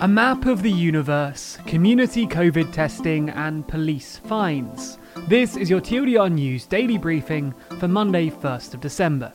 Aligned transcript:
A 0.00 0.06
map 0.06 0.46
of 0.46 0.62
the 0.62 0.70
universe, 0.70 1.58
community 1.66 2.24
COVID 2.26 2.72
testing, 2.72 3.30
and 3.30 3.66
police 3.66 4.18
fines. 4.18 4.98
This 5.26 5.56
is 5.56 5.68
your 5.68 5.80
TLDR 5.80 6.32
News 6.32 6.66
daily 6.66 6.98
briefing 6.98 7.52
for 7.80 7.88
Monday, 7.88 8.30
1st 8.30 8.74
of 8.74 8.80
December. 8.80 9.32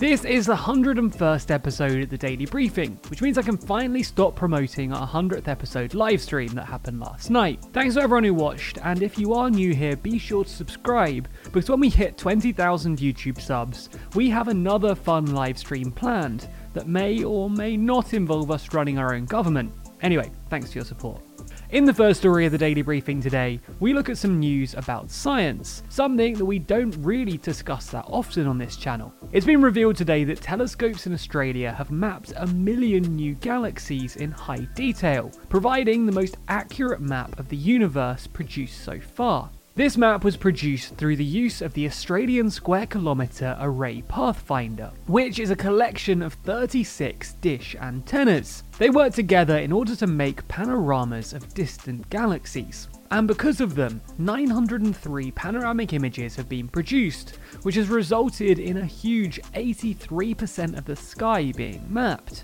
This 0.00 0.24
is 0.24 0.46
the 0.46 0.56
101st 0.56 1.50
episode 1.50 2.04
of 2.04 2.08
the 2.08 2.16
Daily 2.16 2.46
Briefing, 2.46 2.98
which 3.08 3.20
means 3.20 3.36
I 3.36 3.42
can 3.42 3.58
finally 3.58 4.02
stop 4.02 4.34
promoting 4.34 4.94
our 4.94 5.06
100th 5.06 5.46
episode 5.46 5.90
livestream 5.90 6.52
that 6.52 6.64
happened 6.64 7.00
last 7.00 7.28
night. 7.28 7.62
Thanks 7.74 7.96
to 7.96 8.00
everyone 8.00 8.24
who 8.24 8.32
watched, 8.32 8.78
and 8.82 9.02
if 9.02 9.18
you 9.18 9.34
are 9.34 9.50
new 9.50 9.74
here, 9.74 9.96
be 9.96 10.18
sure 10.18 10.44
to 10.44 10.50
subscribe, 10.50 11.28
because 11.44 11.68
when 11.68 11.80
we 11.80 11.90
hit 11.90 12.16
20,000 12.16 12.96
YouTube 12.96 13.42
subs, 13.42 13.90
we 14.14 14.30
have 14.30 14.48
another 14.48 14.94
fun 14.94 15.26
livestream 15.26 15.94
planned 15.94 16.48
that 16.72 16.88
may 16.88 17.22
or 17.22 17.50
may 17.50 17.76
not 17.76 18.14
involve 18.14 18.50
us 18.50 18.72
running 18.72 18.98
our 18.98 19.14
own 19.14 19.26
government. 19.26 19.70
Anyway, 20.00 20.30
thanks 20.48 20.72
for 20.72 20.78
your 20.78 20.86
support. 20.86 21.29
In 21.72 21.84
the 21.84 21.94
first 21.94 22.18
story 22.18 22.46
of 22.46 22.50
the 22.50 22.58
daily 22.58 22.82
briefing 22.82 23.22
today, 23.22 23.60
we 23.78 23.94
look 23.94 24.08
at 24.08 24.18
some 24.18 24.40
news 24.40 24.74
about 24.74 25.08
science, 25.08 25.84
something 25.88 26.34
that 26.34 26.44
we 26.44 26.58
don't 26.58 26.96
really 26.96 27.36
discuss 27.36 27.86
that 27.90 28.06
often 28.08 28.48
on 28.48 28.58
this 28.58 28.74
channel. 28.74 29.14
It's 29.30 29.46
been 29.46 29.62
revealed 29.62 29.94
today 29.94 30.24
that 30.24 30.40
telescopes 30.40 31.06
in 31.06 31.14
Australia 31.14 31.70
have 31.70 31.92
mapped 31.92 32.32
a 32.36 32.48
million 32.48 33.14
new 33.14 33.34
galaxies 33.36 34.16
in 34.16 34.32
high 34.32 34.66
detail, 34.74 35.30
providing 35.48 36.06
the 36.06 36.12
most 36.12 36.38
accurate 36.48 37.00
map 37.00 37.38
of 37.38 37.48
the 37.48 37.56
universe 37.56 38.26
produced 38.26 38.82
so 38.82 38.98
far. 38.98 39.48
This 39.76 39.96
map 39.96 40.24
was 40.24 40.36
produced 40.36 40.96
through 40.96 41.14
the 41.14 41.24
use 41.24 41.62
of 41.62 41.74
the 41.74 41.86
Australian 41.86 42.50
Square 42.50 42.86
Kilometre 42.86 43.56
Array 43.60 44.02
Pathfinder, 44.08 44.90
which 45.06 45.38
is 45.38 45.50
a 45.50 45.56
collection 45.56 46.22
of 46.22 46.34
36 46.34 47.34
dish 47.34 47.76
antennas. 47.80 48.64
They 48.78 48.90
work 48.90 49.14
together 49.14 49.58
in 49.58 49.70
order 49.70 49.94
to 49.94 50.08
make 50.08 50.46
panoramas 50.48 51.32
of 51.32 51.54
distant 51.54 52.10
galaxies. 52.10 52.88
And 53.12 53.28
because 53.28 53.60
of 53.60 53.76
them, 53.76 54.00
903 54.18 55.30
panoramic 55.30 55.92
images 55.92 56.34
have 56.34 56.48
been 56.48 56.66
produced, 56.66 57.38
which 57.62 57.76
has 57.76 57.88
resulted 57.88 58.58
in 58.58 58.78
a 58.78 58.84
huge 58.84 59.40
83% 59.54 60.76
of 60.76 60.84
the 60.84 60.96
sky 60.96 61.52
being 61.56 61.86
mapped. 61.88 62.42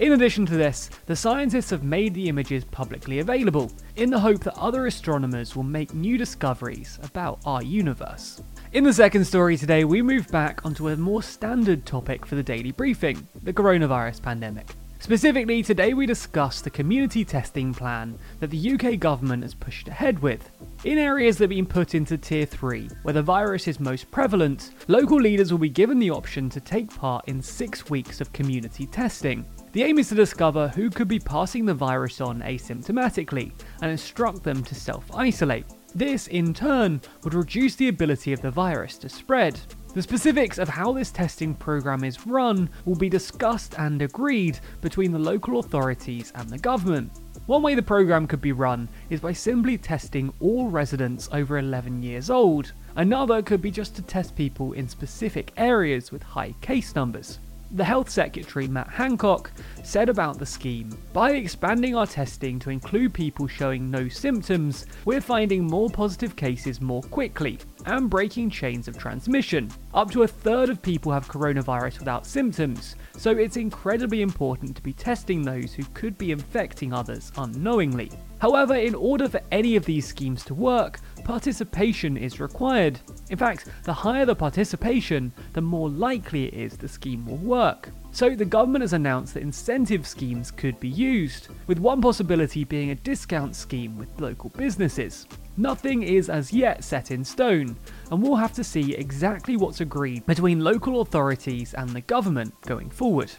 In 0.00 0.12
addition 0.12 0.46
to 0.46 0.56
this, 0.56 0.88
the 1.04 1.14
scientists 1.14 1.68
have 1.68 1.84
made 1.84 2.14
the 2.14 2.30
images 2.30 2.64
publicly 2.64 3.18
available, 3.18 3.70
in 3.96 4.08
the 4.08 4.18
hope 4.18 4.42
that 4.44 4.56
other 4.56 4.86
astronomers 4.86 5.54
will 5.54 5.62
make 5.62 5.92
new 5.92 6.16
discoveries 6.16 6.98
about 7.02 7.38
our 7.44 7.62
universe. 7.62 8.40
In 8.72 8.82
the 8.82 8.94
second 8.94 9.26
story 9.26 9.58
today, 9.58 9.84
we 9.84 10.00
move 10.00 10.26
back 10.28 10.64
onto 10.64 10.88
a 10.88 10.96
more 10.96 11.22
standard 11.22 11.84
topic 11.84 12.24
for 12.24 12.34
the 12.34 12.42
daily 12.42 12.72
briefing 12.72 13.28
the 13.42 13.52
coronavirus 13.52 14.22
pandemic. 14.22 14.68
Specifically, 15.00 15.62
today 15.62 15.92
we 15.92 16.06
discuss 16.06 16.62
the 16.62 16.70
community 16.70 17.22
testing 17.22 17.74
plan 17.74 18.18
that 18.38 18.50
the 18.50 18.72
UK 18.72 18.98
government 18.98 19.42
has 19.42 19.52
pushed 19.52 19.88
ahead 19.88 20.18
with. 20.20 20.48
In 20.84 20.96
areas 20.96 21.36
that 21.36 21.44
have 21.44 21.50
been 21.50 21.66
put 21.66 21.94
into 21.94 22.16
Tier 22.16 22.46
3, 22.46 22.88
where 23.02 23.12
the 23.12 23.22
virus 23.22 23.68
is 23.68 23.78
most 23.78 24.10
prevalent, 24.10 24.70
local 24.88 25.20
leaders 25.20 25.52
will 25.52 25.58
be 25.58 25.68
given 25.68 25.98
the 25.98 26.10
option 26.10 26.48
to 26.48 26.60
take 26.60 26.94
part 26.94 27.28
in 27.28 27.42
six 27.42 27.90
weeks 27.90 28.22
of 28.22 28.32
community 28.32 28.86
testing. 28.86 29.44
The 29.72 29.84
aim 29.84 30.00
is 30.00 30.08
to 30.08 30.16
discover 30.16 30.66
who 30.66 30.90
could 30.90 31.06
be 31.06 31.20
passing 31.20 31.64
the 31.64 31.74
virus 31.74 32.20
on 32.20 32.40
asymptomatically 32.40 33.52
and 33.80 33.90
instruct 33.92 34.42
them 34.42 34.64
to 34.64 34.74
self 34.74 35.04
isolate. 35.14 35.64
This, 35.94 36.26
in 36.26 36.52
turn, 36.52 37.00
would 37.22 37.34
reduce 37.34 37.76
the 37.76 37.86
ability 37.86 38.32
of 38.32 38.42
the 38.42 38.50
virus 38.50 38.98
to 38.98 39.08
spread. 39.08 39.60
The 39.94 40.02
specifics 40.02 40.58
of 40.58 40.68
how 40.68 40.92
this 40.92 41.12
testing 41.12 41.54
program 41.54 42.02
is 42.02 42.26
run 42.26 42.68
will 42.84 42.96
be 42.96 43.08
discussed 43.08 43.76
and 43.78 44.02
agreed 44.02 44.58
between 44.80 45.12
the 45.12 45.18
local 45.20 45.60
authorities 45.60 46.32
and 46.34 46.50
the 46.50 46.58
government. 46.58 47.12
One 47.46 47.62
way 47.62 47.76
the 47.76 47.82
program 47.82 48.26
could 48.26 48.40
be 48.40 48.52
run 48.52 48.88
is 49.08 49.20
by 49.20 49.32
simply 49.32 49.78
testing 49.78 50.32
all 50.40 50.68
residents 50.68 51.28
over 51.32 51.58
11 51.58 52.02
years 52.02 52.28
old. 52.28 52.72
Another 52.96 53.40
could 53.40 53.62
be 53.62 53.70
just 53.70 53.94
to 53.96 54.02
test 54.02 54.34
people 54.34 54.72
in 54.72 54.88
specific 54.88 55.52
areas 55.56 56.10
with 56.10 56.24
high 56.24 56.56
case 56.60 56.96
numbers. 56.96 57.38
The 57.72 57.84
Health 57.84 58.10
Secretary, 58.10 58.66
Matt 58.66 58.88
Hancock, 58.88 59.52
said 59.84 60.08
about 60.08 60.38
the 60.40 60.46
scheme 60.46 60.90
By 61.12 61.32
expanding 61.32 61.94
our 61.94 62.06
testing 62.06 62.58
to 62.60 62.70
include 62.70 63.14
people 63.14 63.46
showing 63.46 63.88
no 63.88 64.08
symptoms, 64.08 64.86
we're 65.04 65.20
finding 65.20 65.64
more 65.68 65.88
positive 65.88 66.34
cases 66.34 66.80
more 66.80 67.02
quickly 67.02 67.60
and 67.86 68.10
breaking 68.10 68.50
chains 68.50 68.88
of 68.88 68.98
transmission. 68.98 69.70
Up 69.94 70.10
to 70.10 70.22
a 70.22 70.28
third 70.28 70.68
of 70.68 70.82
people 70.82 71.12
have 71.12 71.28
coronavirus 71.28 71.98
without 71.98 72.26
symptoms, 72.26 72.96
so 73.16 73.30
it's 73.30 73.56
incredibly 73.56 74.22
important 74.22 74.76
to 74.76 74.82
be 74.82 74.92
testing 74.92 75.42
those 75.42 75.72
who 75.72 75.84
could 75.94 76.16
be 76.18 76.32
infecting 76.32 76.92
others 76.92 77.32
unknowingly. 77.36 78.10
However, 78.40 78.74
in 78.74 78.94
order 78.94 79.28
for 79.28 79.40
any 79.52 79.76
of 79.76 79.84
these 79.84 80.06
schemes 80.06 80.44
to 80.44 80.54
work, 80.54 81.00
participation 81.24 82.16
is 82.16 82.40
required. 82.40 82.98
In 83.28 83.36
fact, 83.36 83.68
the 83.84 83.92
higher 83.92 84.24
the 84.24 84.34
participation, 84.34 85.32
the 85.52 85.60
more 85.60 85.90
likely 85.90 86.46
it 86.46 86.54
is 86.54 86.76
the 86.76 86.88
scheme 86.88 87.26
will 87.26 87.36
work. 87.36 87.90
So 88.12 88.34
the 88.34 88.44
government 88.44 88.82
has 88.82 88.92
announced 88.92 89.34
that 89.34 89.42
incentive 89.42 90.06
schemes 90.06 90.50
could 90.50 90.78
be 90.80 90.88
used, 90.88 91.48
with 91.68 91.78
one 91.78 92.00
possibility 92.00 92.64
being 92.64 92.90
a 92.90 92.96
discount 92.96 93.54
scheme 93.54 93.96
with 93.96 94.20
local 94.20 94.50
businesses. 94.50 95.26
Nothing 95.56 96.02
is 96.02 96.28
as 96.28 96.52
yet 96.52 96.82
set 96.82 97.12
in 97.12 97.24
stone, 97.24 97.76
and 98.10 98.20
we'll 98.20 98.36
have 98.36 98.52
to 98.54 98.64
see 98.64 98.94
exactly 98.94 99.56
what's 99.56 99.80
agreed 99.80 100.26
between 100.26 100.64
local 100.64 101.02
authorities 101.02 101.72
and 101.74 101.90
the 101.90 102.00
government 102.00 102.52
going 102.62 102.90
forward. 102.90 103.30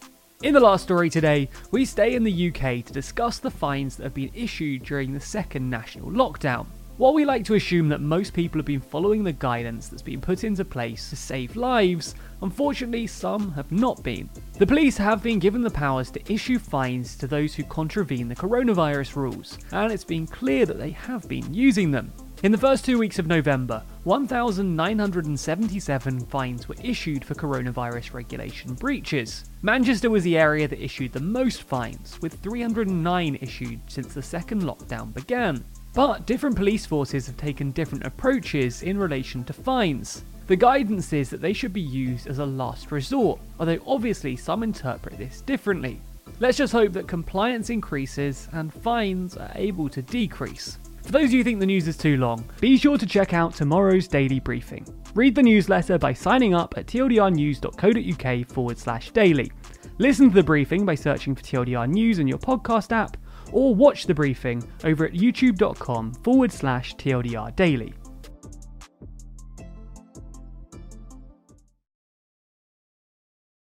In 0.41 0.53
the 0.53 0.59
last 0.59 0.83
story 0.83 1.09
today, 1.09 1.49
we 1.71 1.83
stay 1.85 2.15
in 2.15 2.23
the 2.23 2.47
UK 2.49 2.83
to 2.85 2.93
discuss 2.93 3.39
the 3.39 3.51
fines 3.51 3.95
that 3.95 4.03
have 4.03 4.13
been 4.13 4.31
issued 4.33 4.83
during 4.83 5.13
the 5.13 5.19
second 5.19 5.69
national 5.69 6.09
lockdown. 6.09 6.65
While 6.97 7.13
we 7.13 7.25
like 7.25 7.45
to 7.45 7.55
assume 7.55 7.89
that 7.89 8.01
most 8.01 8.33
people 8.33 8.59
have 8.59 8.65
been 8.65 8.79
following 8.79 9.23
the 9.23 9.33
guidance 9.33 9.87
that's 9.87 10.01
been 10.01 10.21
put 10.21 10.43
into 10.43 10.63
place 10.63 11.09
to 11.09 11.15
save 11.15 11.55
lives, 11.55 12.15
unfortunately 12.41 13.07
some 13.07 13.51
have 13.53 13.71
not 13.71 14.03
been. 14.03 14.29
The 14.61 14.67
police 14.67 14.97
have 14.97 15.23
been 15.23 15.39
given 15.39 15.63
the 15.63 15.71
powers 15.71 16.11
to 16.11 16.21
issue 16.31 16.59
fines 16.59 17.15
to 17.15 17.25
those 17.25 17.55
who 17.55 17.63
contravene 17.63 18.27
the 18.27 18.35
coronavirus 18.35 19.15
rules, 19.15 19.57
and 19.71 19.91
it's 19.91 20.03
been 20.03 20.27
clear 20.27 20.67
that 20.67 20.77
they 20.77 20.91
have 20.91 21.27
been 21.27 21.51
using 21.51 21.89
them. 21.89 22.13
In 22.43 22.51
the 22.51 22.59
first 22.59 22.85
two 22.85 22.99
weeks 22.99 23.17
of 23.17 23.25
November, 23.25 23.81
1,977 24.03 26.19
fines 26.27 26.69
were 26.69 26.75
issued 26.83 27.25
for 27.25 27.33
coronavirus 27.33 28.13
regulation 28.13 28.75
breaches. 28.75 29.45
Manchester 29.63 30.11
was 30.11 30.23
the 30.23 30.37
area 30.37 30.67
that 30.67 30.79
issued 30.79 31.13
the 31.13 31.19
most 31.19 31.63
fines, 31.63 32.21
with 32.21 32.35
309 32.43 33.39
issued 33.41 33.79
since 33.87 34.13
the 34.13 34.21
second 34.21 34.61
lockdown 34.61 35.11
began. 35.11 35.65
But 35.95 36.27
different 36.27 36.55
police 36.55 36.85
forces 36.85 37.25
have 37.25 37.35
taken 37.35 37.71
different 37.71 38.05
approaches 38.05 38.83
in 38.83 38.99
relation 38.99 39.43
to 39.45 39.53
fines. 39.53 40.23
The 40.51 40.57
guidance 40.57 41.13
is 41.13 41.29
that 41.29 41.39
they 41.39 41.53
should 41.53 41.71
be 41.71 41.79
used 41.79 42.27
as 42.27 42.39
a 42.39 42.45
last 42.45 42.91
resort, 42.91 43.39
although 43.57 43.79
obviously 43.87 44.35
some 44.35 44.63
interpret 44.63 45.17
this 45.17 45.39
differently. 45.39 46.01
Let's 46.41 46.57
just 46.57 46.73
hope 46.73 46.91
that 46.91 47.07
compliance 47.07 47.69
increases 47.69 48.49
and 48.51 48.73
fines 48.73 49.37
are 49.37 49.53
able 49.55 49.87
to 49.87 50.01
decrease. 50.01 50.77
For 51.03 51.13
those 51.13 51.29
of 51.29 51.31
you 51.31 51.37
who 51.37 51.43
think 51.45 51.61
the 51.61 51.65
news 51.65 51.87
is 51.87 51.95
too 51.95 52.17
long, 52.17 52.43
be 52.59 52.75
sure 52.75 52.97
to 52.97 53.05
check 53.05 53.33
out 53.33 53.55
tomorrow's 53.55 54.09
daily 54.09 54.41
briefing. 54.41 54.85
Read 55.15 55.35
the 55.35 55.41
newsletter 55.41 55.97
by 55.97 56.11
signing 56.11 56.53
up 56.53 56.77
at 56.77 56.85
tldrnews.co.uk 56.85 58.49
forward 58.49 58.77
slash 58.77 59.11
daily. 59.11 59.53
Listen 59.99 60.27
to 60.27 60.35
the 60.35 60.43
briefing 60.43 60.85
by 60.85 60.95
searching 60.95 61.33
for 61.33 61.43
TLDR 61.43 61.89
News 61.89 62.19
in 62.19 62.27
your 62.27 62.39
podcast 62.39 62.91
app, 62.91 63.15
or 63.53 63.73
watch 63.73 64.05
the 64.05 64.13
briefing 64.13 64.61
over 64.83 65.05
at 65.05 65.13
youtube.com 65.13 66.13
forward 66.15 66.51
slash 66.51 66.93
TLDR 66.97 67.55
daily. 67.55 67.93